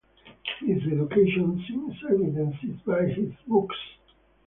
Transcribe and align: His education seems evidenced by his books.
His 0.61 0.79
education 0.81 1.63
seems 1.67 1.93
evidenced 2.09 2.83
by 2.87 3.05
his 3.05 3.31
books. 3.47 3.77